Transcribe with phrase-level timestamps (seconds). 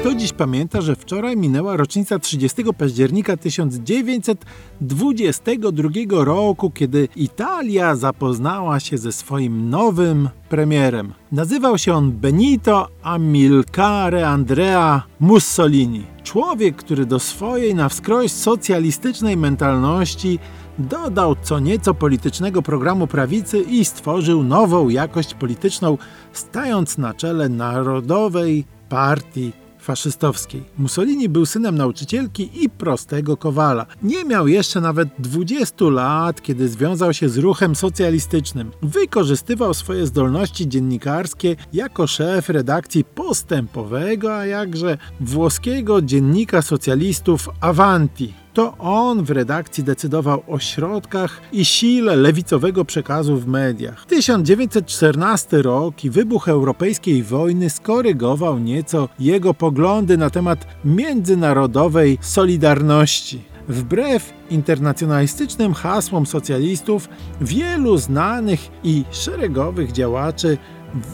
[0.00, 8.98] Kto dziś pamięta, że wczoraj minęła rocznica 30 października 1922 roku, kiedy Italia zapoznała się
[8.98, 11.12] ze swoim nowym premierem.
[11.32, 16.06] Nazywał się on Benito Amilcare Andrea Mussolini.
[16.22, 20.38] Człowiek, który do swojej na wskroś socjalistycznej mentalności
[20.78, 25.98] dodał co nieco politycznego programu prawicy i stworzył nową jakość polityczną,
[26.32, 30.62] stając na czele Narodowej Partii faszystowskiej.
[30.78, 33.86] Mussolini był synem nauczycielki i prostego kowala.
[34.02, 38.70] Nie miał jeszcze nawet 20 lat, kiedy związał się z ruchem socjalistycznym.
[38.82, 48.39] Wykorzystywał swoje zdolności dziennikarskie jako szef redakcji postępowego, a jakże włoskiego dziennika socjalistów Avanti.
[48.54, 54.06] To on w redakcji decydował o środkach i sile lewicowego przekazu w mediach.
[54.06, 63.42] 1914 rok i wybuch europejskiej wojny skorygował nieco jego poglądy na temat międzynarodowej solidarności.
[63.68, 67.08] Wbrew internacjonalistycznym hasłom socjalistów,
[67.40, 70.58] wielu znanych i szeregowych działaczy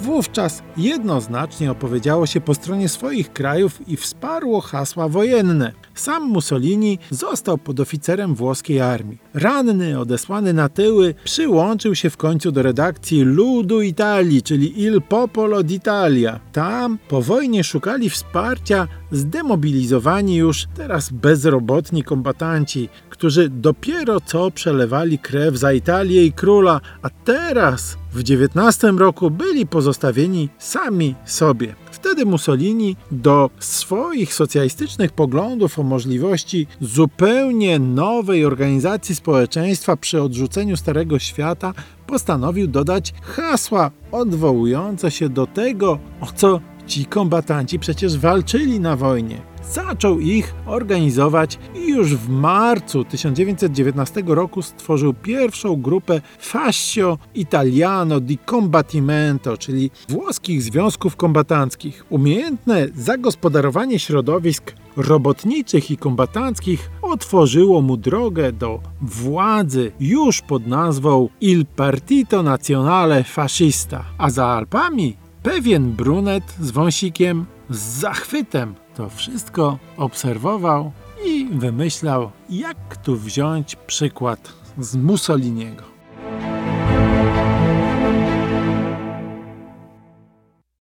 [0.03, 5.73] wówczas jednoznacznie opowiedziało się po stronie swoich krajów i wsparło hasła wojenne.
[5.97, 9.19] Sam Mussolini został podoficerem włoskiej armii.
[9.35, 15.61] Ranny, odesłany na tyły, przyłączył się w końcu do redakcji Ludu Italii, czyli Il Popolo
[15.61, 16.39] d'Italia.
[16.53, 25.57] Tam po wojnie szukali wsparcia zdemobilizowani już teraz bezrobotni kombatanci, którzy dopiero co przelewali krew
[25.57, 31.75] za Italię i króla, a teraz w XIX roku byli pozostawieni sami sobie.
[31.91, 41.19] Wtedy Mussolini do swoich socjalistycznych poglądów o możliwości zupełnie nowej organizacji społeczeństwa przy odrzuceniu Starego
[41.19, 41.73] Świata
[42.07, 49.57] postanowił dodać hasła odwołujące się do tego, o co ci kombatanci przecież walczyli na wojnie
[49.73, 58.39] zaczął ich organizować i już w marcu 1919 roku stworzył pierwszą grupę Fascio Italiano di
[58.51, 62.05] Combattimento, czyli włoskich związków kombatanckich.
[62.11, 71.67] Umiejętne zagospodarowanie środowisk robotniczych i kombatanckich otworzyło mu drogę do władzy już pod nazwą Il
[71.67, 80.93] Partito Nazionale Fascista, a za Alpami pewien brunet z wąsikiem z zachwytem to wszystko obserwował
[81.27, 85.96] i wymyślał, jak tu wziąć przykład z Mussoliniego.